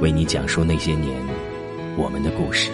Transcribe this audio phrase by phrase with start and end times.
[0.00, 1.20] 为你讲述那些年
[1.96, 2.70] 我们的故事。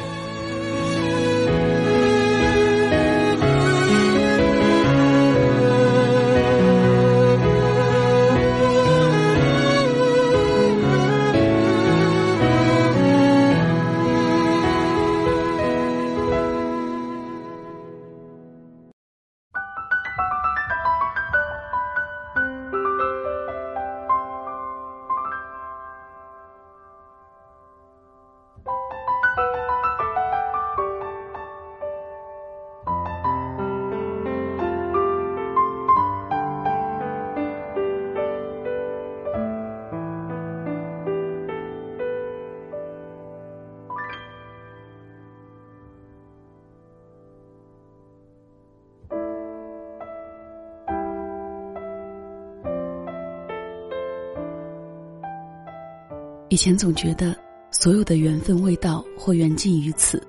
[56.52, 57.34] 以前总觉得，
[57.70, 60.22] 所有的缘分未到或缘尽于此，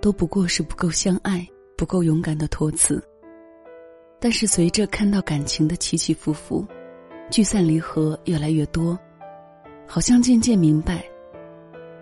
[0.00, 1.44] 都不过是不够相爱、
[1.76, 3.02] 不够勇敢的托词。
[4.20, 6.64] 但是随着看到感情的起起伏伏，
[7.32, 8.96] 聚散离合越来越多，
[9.88, 11.04] 好像渐渐明白，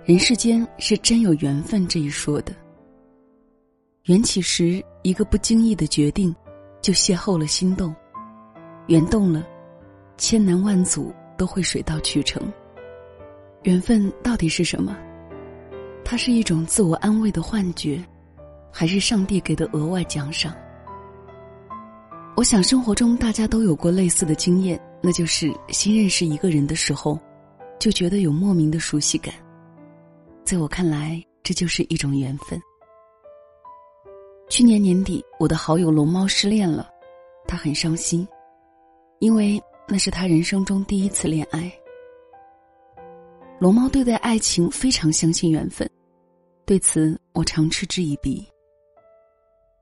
[0.04, 2.54] 人世间是真有缘分这一说的。
[4.02, 6.36] 缘起时，一个不经意的决定，
[6.82, 7.90] 就邂逅了心动；
[8.88, 9.42] 缘动了，
[10.18, 12.42] 千难万阻都会水到渠成。
[13.64, 14.94] 缘分到底是什么？
[16.04, 17.98] 它是一种自我安慰的幻觉，
[18.70, 20.54] 还是上帝给的额外奖赏？
[22.36, 27.18] 我想生活中大家都有过类似的经验，那就是新认识一个人的时候，
[27.78, 29.34] 就觉得有莫名的熟悉感。
[30.44, 32.60] 在我看来，这就是一种缘分。
[34.50, 36.86] 去年年底，我的好友龙猫失恋了，
[37.46, 38.28] 他很伤心，
[39.20, 39.58] 因为
[39.88, 41.72] 那是他人生中第一次恋爱。
[43.60, 45.88] 龙猫对待爱情非常相信缘分，
[46.66, 48.44] 对此我常嗤之以鼻。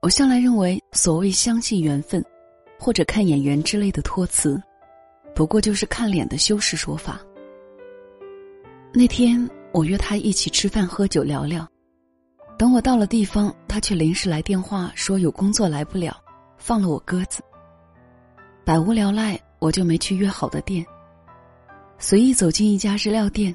[0.03, 2.25] 我向来认为，所谓相信缘分，
[2.79, 4.63] 或者看眼缘之类的托词，
[5.35, 7.21] 不过就是看脸的修饰说法。
[8.93, 11.67] 那天我约他一起吃饭喝酒聊聊，
[12.59, 16.23] 等我到了地方，他却临时来电话说有工作来不了，
[16.59, 17.43] 放了我鸽子。
[18.65, 20.85] 百无聊赖，我就没去约好的店，
[21.99, 23.53] 随意走进一家日料店。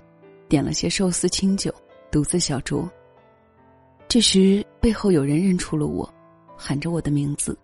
[0.48, 1.74] 点了些寿司清酒，
[2.12, 2.90] 独自小酌。
[4.08, 6.10] 这时，背后有人认出了我，
[6.56, 7.58] 喊着我的名字。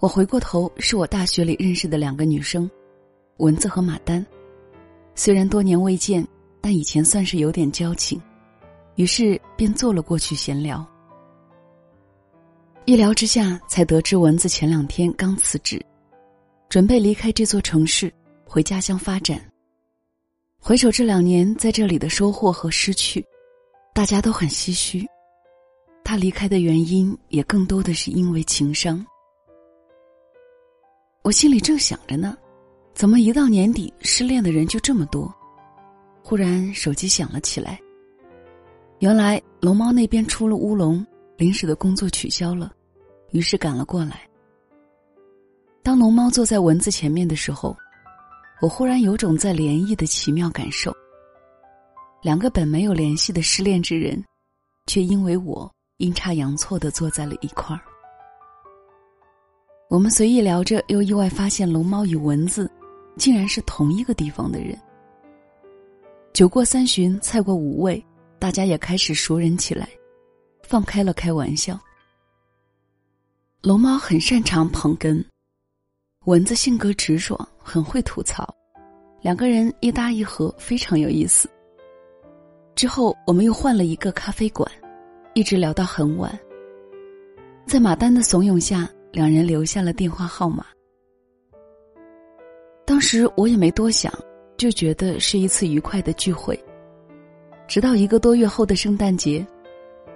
[0.00, 2.68] 我回过头，是我大学里认识的两个女生，
[3.36, 4.24] 蚊子和马丹。
[5.14, 6.26] 虽然多年未见，
[6.60, 8.20] 但以前算是有点交情，
[8.96, 10.84] 于是便坐了过去闲聊。
[12.84, 15.80] 一聊之下，才得知蚊子前两天刚辞职，
[16.68, 18.12] 准备离开这座城市，
[18.44, 19.51] 回家乡发展。
[20.64, 23.26] 回首这两年在这里的收获和失去，
[23.92, 25.04] 大家都很唏嘘。
[26.04, 29.04] 他离开的原因也更多的是因为情伤。
[31.22, 32.38] 我心里正想着呢，
[32.94, 35.34] 怎么一到年底失恋的人就这么多？
[36.22, 37.76] 忽然手机响了起来。
[39.00, 41.04] 原来龙猫那边出了乌龙，
[41.36, 42.72] 临时的工作取消了，
[43.32, 44.20] 于是赶了过来。
[45.82, 47.76] 当龙猫坐在蚊子前面的时候。
[48.62, 50.94] 我忽然有种在联谊的奇妙感受。
[52.22, 54.24] 两个本没有联系的失恋之人，
[54.86, 57.82] 却因为我阴差阳错的坐在了一块儿。
[59.90, 62.70] 我们随意聊着，又意外发现龙猫与蚊子，
[63.16, 64.80] 竟然是同一个地方的人。
[66.32, 68.00] 酒过三巡，菜过五味，
[68.38, 69.88] 大家也开始熟人起来，
[70.62, 71.76] 放开了开玩笑。
[73.60, 75.20] 龙猫很擅长捧哏。
[76.24, 78.54] 蚊子性格直爽，很会吐槽，
[79.20, 81.50] 两个人一搭一合，非常有意思，
[82.76, 84.70] 之后，我们又换了一个咖啡馆，
[85.34, 86.38] 一直聊到很晚。
[87.66, 90.64] 在马丹的怂恿下，两人留下了电话号码。
[92.84, 94.12] 当时我也没多想，
[94.56, 96.56] 就觉得是一次愉快的聚会。
[97.66, 99.44] 直到一个多月后的圣诞节，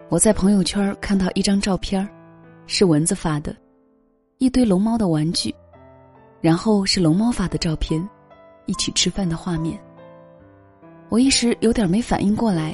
[0.09, 2.09] 我在朋友圈看到一张照片
[2.69, 3.57] 是蚊子发的，
[4.39, 5.53] 一堆龙猫的玩具，
[6.47, 8.09] 然后是龙猫发的照片，
[8.67, 9.77] 一起吃饭的画面。
[11.09, 12.73] 我一时有点没反应过来，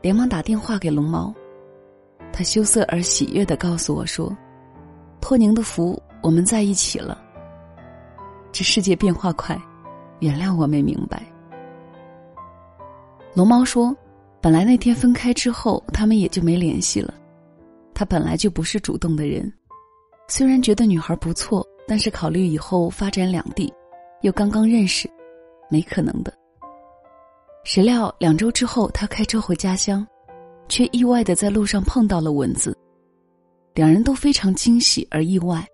[0.00, 1.34] 连忙打电话给龙猫。
[2.32, 4.32] 他羞涩而喜悦的告诉我说
[5.20, 7.20] ：“托您的福，我们在一起了。”
[8.54, 9.60] 这世界变化快，
[10.20, 11.20] 原谅我没明白。
[13.34, 13.92] 龙猫说
[14.40, 17.12] ：“本来那天分开之后，他们也就没联系了。
[17.92, 19.52] 他本来就不是主动的人，
[20.28, 23.72] 虽然觉得女孩不错，但是考虑以后发展两地，
[24.20, 25.10] 又刚刚认识，
[25.68, 26.32] 没可能的。
[27.64, 30.06] 谁料两周之后，他开车回家乡。”
[30.70, 32.76] 却意外的在路上碰到了蚊子，
[33.72, 35.66] 两人都非常惊喜而意外。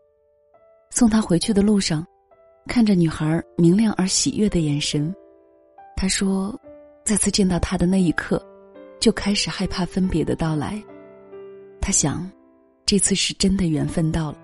[0.91, 2.07] 送他回去的路上，
[2.69, 5.13] 看着女孩明亮而喜悦的眼神，
[5.97, 6.57] 他说
[7.05, 8.41] ：“再次见到她的那一刻，
[9.01, 10.81] 就开始害怕分别的到来。”
[11.83, 12.31] 他想，
[12.87, 14.39] 这次是真的缘分到了。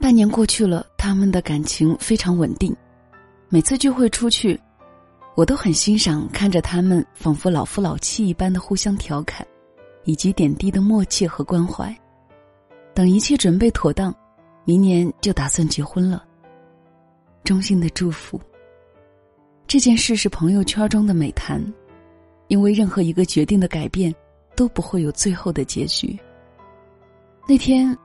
[0.00, 2.74] 半年过去了，他们的感情非常稳定，
[3.50, 4.58] 每次聚会出去。
[5.36, 9.46] 我都很欣赏看着他们仿佛老夫老妻一般的互相调侃，
[10.04, 11.94] 以及点滴的默契和关怀。
[12.94, 14.12] 等一切准备妥当，
[14.64, 16.24] 明年就打算结婚了。
[17.44, 18.40] 衷心的祝福。
[19.66, 21.62] 这件事是朋友圈中的美谈，
[22.48, 24.12] 因为任何一个决定的改变
[24.56, 26.18] 都不会有最后的结局。
[27.46, 27.96] 那天，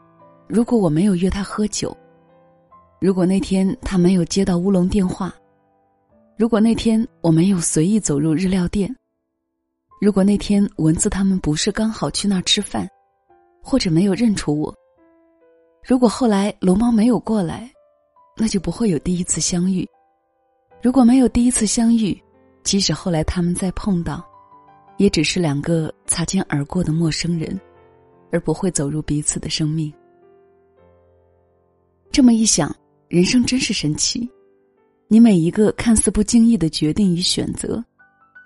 [0.48, 1.96] 如果我没有约他喝酒，
[3.00, 5.34] 如果那天他没有接到乌龙电话。
[6.38, 8.94] 如果那天我没有随意走入日料店，
[10.00, 12.88] 如果那天蚊子他们不是刚好去那儿吃饭，
[13.64, 14.74] 或者没有认出我，
[15.84, 17.72] 如果后来龙猫没有过来，
[18.38, 19.88] 那就不会有第一次相遇。
[20.82, 22.22] 如果没有第一次相遇，
[22.64, 24.24] 即使后来他们再碰到，
[24.98, 27.60] 也只是两个擦肩而过的陌生人，
[28.32, 29.92] 而不会走入彼此的生命。
[32.16, 32.74] 这么一想，
[33.10, 34.26] 人生真是神奇。
[35.10, 37.84] 你每一个看似不经意的决定与选择，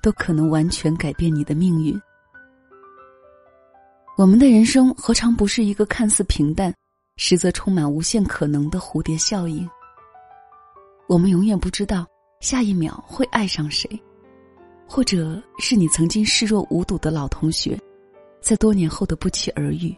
[0.01, 1.95] 都可能完全改变你的命运。
[4.18, 6.74] 我们的人生何尝不是一个看似平淡，
[7.18, 9.69] 实则充满无限可能的蝴蝶效应？
[11.07, 12.07] 我们永远不知道
[12.39, 13.88] 下一秒会爱上谁，
[14.88, 17.80] 或者是你曾经视若无睹的老同学，
[18.42, 19.95] 在多年后的不期而遇，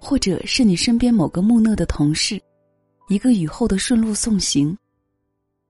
[0.00, 2.42] 或者是你身边某个木讷的同事，
[3.08, 4.76] 一个雨后的顺路送行。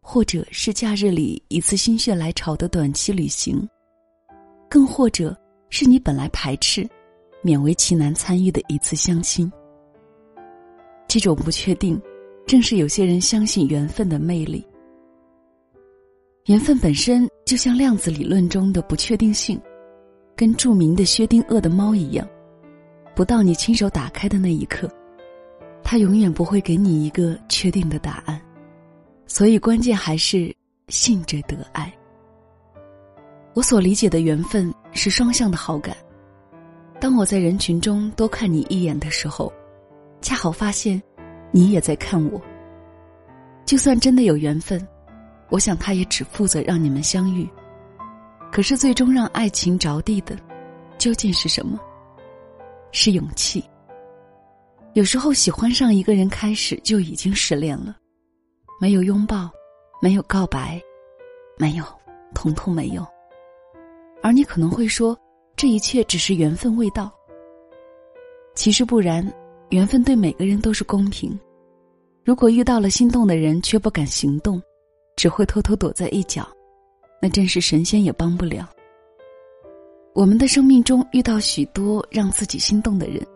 [0.05, 3.65] 或者是假日里一次心血来潮的短期旅行，
[4.69, 5.33] 更或者
[5.71, 6.85] 是你本来排斥、
[7.41, 9.51] 勉为其难参与的一次相亲。
[11.07, 12.03] 这种不确定，
[12.49, 14.67] 正是有些人相信缘分的魅力。
[16.47, 19.57] 缘分本身就像量子理论中的不确定性，
[20.35, 22.29] 跟著名的薛定谔的猫一样，
[23.15, 24.91] 不到你亲手打开的那一刻，
[25.85, 28.41] 他永远不会给你一个确定的答案。
[29.27, 30.55] 所以，关键还是
[30.89, 31.93] 信者得爱。
[33.55, 35.97] 我所理解的缘分是双向的好感。
[37.01, 39.53] 当我在人群中多看你一眼的时候，
[40.21, 41.03] 恰好发现
[41.51, 42.41] 你也在看我。
[43.65, 44.87] 就算真的有缘分，
[45.49, 47.49] 我想他也只负责让你们相遇。
[48.51, 50.37] 可是，最终让爱情着地的，
[50.99, 51.79] 究竟是什么？
[52.91, 53.65] 是勇气。
[54.95, 57.97] 有时候，喜欢上一个人开始就已经失恋了。
[58.79, 59.51] 没有拥抱，
[60.03, 60.79] 没有告白，
[61.57, 61.85] 没有，
[62.35, 63.07] 统统没有。
[64.23, 65.19] 而你可能会说，
[65.57, 67.11] 这一切只是缘分未到。
[68.55, 69.27] 其实不然，
[69.71, 71.39] 缘分对每个人都是公平。
[72.23, 74.63] 如果遇到了心动的人却不敢行动，
[75.17, 76.47] 只会偷偷躲在一角，
[77.21, 78.69] 那真是神仙也帮不了。
[80.15, 83.27] 我们的生命中遇到许多让自己心动的人，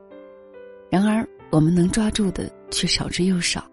[0.90, 3.64] 然而我们能抓住的却少之又少。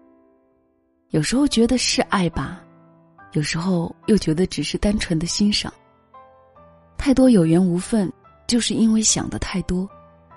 [1.10, 2.62] 有时候觉得是爱吧，
[3.32, 5.72] 有时候又觉得只是单纯的欣赏。
[6.96, 8.10] 太多有缘无分，
[8.46, 9.88] 就是因为想的太多，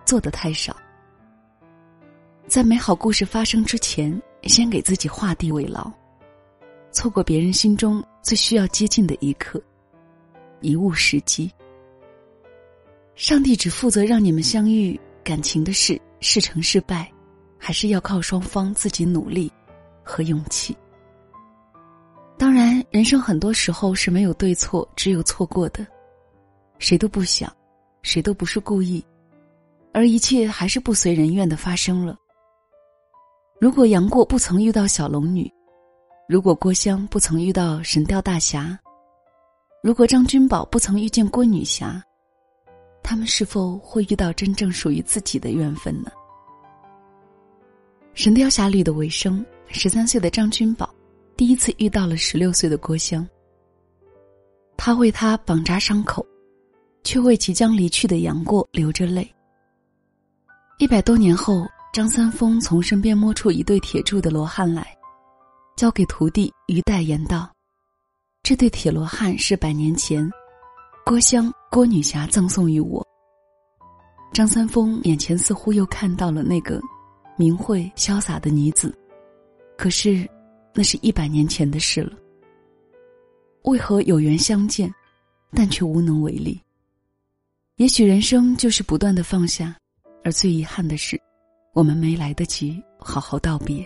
[0.06, 0.76] 做的太少。
[2.48, 5.92] 在美好故事发生之前，先给自己画地为牢，
[6.92, 9.62] 错过别人心中最需要接近的一刻，
[10.62, 11.52] 贻误时机。
[13.16, 17.12] 上帝只负责让你们相遇，感情的事是成是败，
[17.58, 19.52] 还是要靠双方自己努力。
[20.10, 20.74] 和勇气。
[22.38, 25.86] 当然，人生很多时候是没有对错，只有错过的。
[26.80, 27.54] 谁都不想，
[28.04, 29.06] 谁都不是故意，
[29.92, 32.16] 而一切还是不随人愿的发生了。
[33.60, 35.52] 如果杨过不曾遇到小龙女，
[36.30, 38.80] 如果郭襄不曾遇到神雕大侠，
[39.84, 42.02] 如果张君宝不曾遇见郭女侠，
[43.04, 46.10] 他们是否会遇到真正属于自己的缘分呢？
[48.18, 50.92] 《神雕侠侣》的尾声，十三岁的张君宝
[51.36, 53.26] 第一次遇到了十六岁的郭襄。
[54.76, 56.26] 他为他绑扎伤口，
[57.04, 59.32] 却为即将离去的杨过流着泪。
[60.80, 64.98] 一百多年后，张三丰从身边摸出一对铁铸的罗汉来，
[65.76, 67.48] 交给徒弟于代言道
[68.42, 70.28] ：“这对铁罗汉是百年前
[71.06, 73.06] 郭襄郭女侠赠送于我。”
[74.34, 76.82] 张三丰眼前似乎又看到了那个。
[77.38, 78.94] 明慧潇洒的女子，
[79.78, 80.28] 可是，
[80.74, 82.18] 那是一百年前的事了。
[83.64, 84.92] 为何有缘相见，
[85.52, 86.60] 但却无能为力？
[87.76, 89.76] 也许人生就是不断的放下，
[90.24, 91.20] 而最遗憾的是，
[91.74, 93.86] 我们没来得及好好道别。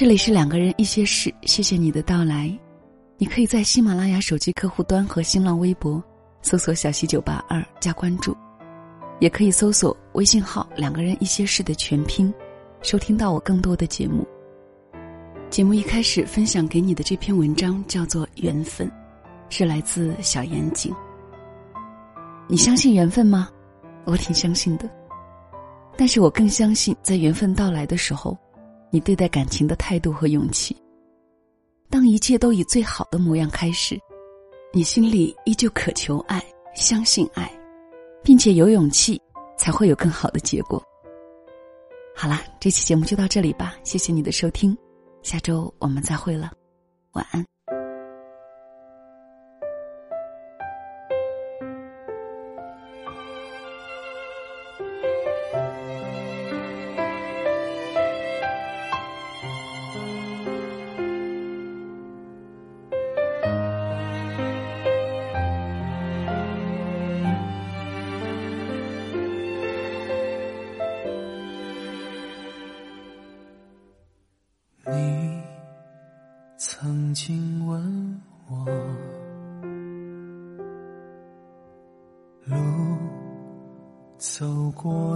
[0.00, 2.50] 这里是两个人一些事，谢谢你的到来。
[3.18, 6.02] 你可以在喜马拉雅手机客户端和新浪微博
[6.40, 8.34] 搜索“小溪九八二”加关注，
[9.18, 12.32] 也可以搜索微信号“两个人一些事”的全拼，
[12.80, 14.26] 收听到我更多的节目。
[15.50, 18.88] 节目一开始分享给你的这篇文章叫做《缘分》，
[19.50, 20.90] 是来自小严谨。
[22.48, 23.50] 你相信缘分吗？
[24.06, 24.88] 我挺相信的，
[25.94, 28.34] 但是我更相信在缘分到来的时候。
[28.90, 30.76] 你对待感情的态度和勇气。
[31.88, 33.98] 当一切都以最好的模样开始，
[34.72, 36.44] 你心里依旧渴求爱，
[36.74, 37.50] 相信爱，
[38.22, 39.20] 并且有勇气，
[39.56, 40.82] 才会有更好的结果。
[42.14, 44.76] 好啦，这期节目就到这里吧，谢谢你的收听，
[45.22, 46.52] 下周我们再会了，
[47.12, 47.44] 晚安。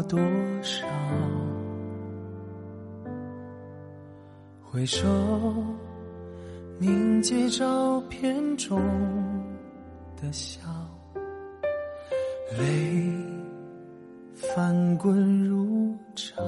[0.08, 0.18] 多
[0.62, 0.86] 少？
[4.70, 5.06] 回首
[6.78, 8.82] 凝结照片中
[10.20, 10.60] 的笑，
[12.58, 13.12] 泪
[14.34, 16.42] 翻滚如潮。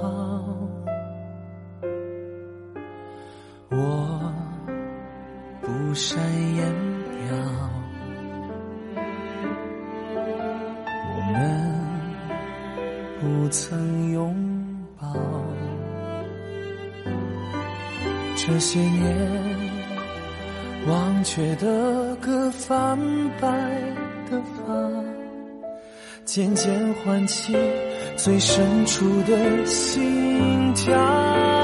[3.69, 4.33] 我
[5.61, 6.19] 不善
[6.55, 6.73] 言
[7.29, 7.66] 表，
[13.47, 14.35] 不曾拥
[14.99, 15.07] 抱。
[18.35, 19.15] 这些年
[20.85, 22.99] 忘却的歌，泛
[23.39, 23.47] 白
[24.29, 24.73] 的发，
[26.25, 27.55] 渐渐唤起
[28.17, 31.56] 最深处的心跳。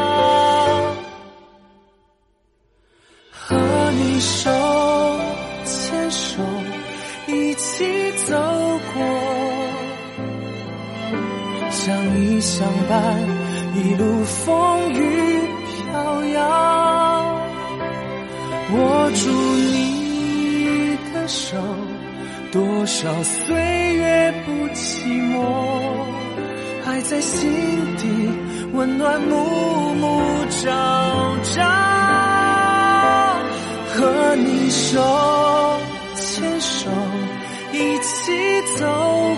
[12.43, 12.99] 相伴，
[13.73, 17.39] 一路风雨飘摇。
[18.73, 19.29] 握住
[19.71, 21.55] 你的手，
[22.51, 23.55] 多少岁
[23.95, 25.39] 月不寂寞，
[26.85, 27.49] 爱在心
[27.97, 28.29] 底
[28.73, 30.69] 温暖，暮暮朝
[31.43, 31.63] 朝。
[33.95, 34.99] 和你手
[36.15, 36.89] 牵手
[37.71, 38.85] 一起走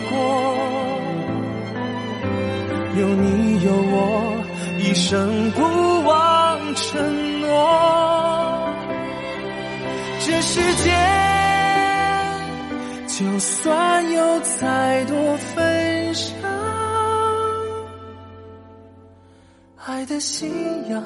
[0.10, 0.55] 过，
[3.06, 4.44] 有你有我，
[4.80, 5.62] 一生不
[6.08, 7.48] 忘承诺。
[10.26, 10.90] 这世界
[13.08, 16.50] 就算有再多纷扰，
[19.86, 20.50] 爱的信
[20.90, 21.04] 仰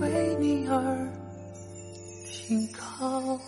[0.00, 1.08] 为你而。
[2.32, 3.38] 停靠。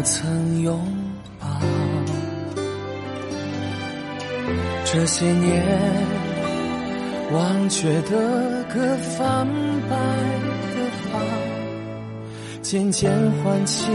[0.00, 0.80] 不曾拥
[1.38, 1.46] 抱。
[4.86, 5.62] 这些年
[7.34, 9.46] 忘却的歌，泛
[9.90, 9.96] 白
[10.72, 11.20] 的发，
[12.62, 13.12] 渐渐
[13.44, 13.88] 唤起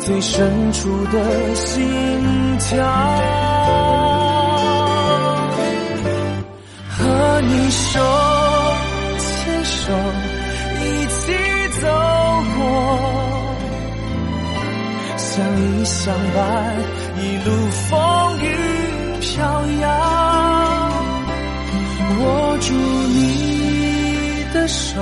[0.00, 1.78] 最深处的心
[2.58, 2.84] 跳。
[6.88, 8.00] 和你手
[15.38, 16.74] 相依相伴，
[17.22, 17.88] 一路风
[18.40, 18.44] 雨
[19.20, 19.36] 飘
[19.80, 19.86] 摇。
[22.18, 25.00] 握住你的手，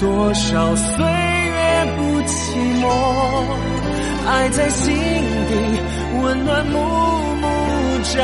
[0.00, 2.36] 多少岁月不寂
[2.82, 2.84] 寞，
[4.26, 5.54] 爱在心底，
[6.20, 6.80] 温暖暮
[7.36, 7.46] 暮
[8.02, 8.16] 朝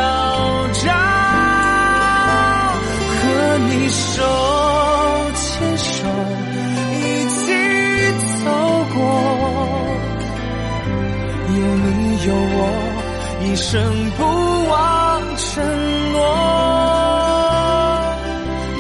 [0.73, 0.91] 朝。
[3.23, 3.23] 和
[3.69, 4.21] 你手
[5.37, 5.95] 牵手，
[6.91, 7.39] 一起
[8.45, 8.51] 走
[8.97, 8.99] 过，
[12.27, 12.59] 有我，
[13.45, 14.23] 一生不
[14.71, 14.75] 忘
[15.37, 15.63] 承
[16.13, 16.17] 诺。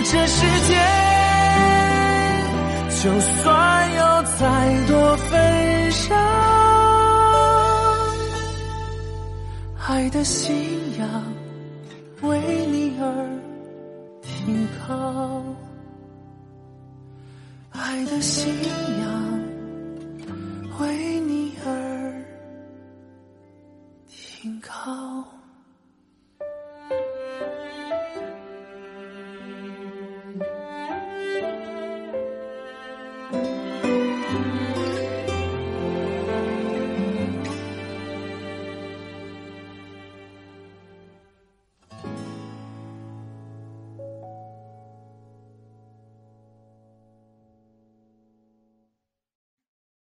[0.04, 0.36] 这世
[0.66, 0.72] 界，
[3.02, 3.44] 就算
[3.94, 4.00] 有
[4.38, 4.40] 再
[4.86, 5.30] 多纷
[6.08, 6.16] 扰，
[9.86, 10.73] 爱的心
[24.44, 25.24] 停靠。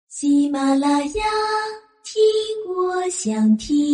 [0.07, 1.23] 喜马拉雅，
[2.03, 2.23] 听
[2.73, 3.84] 我想听。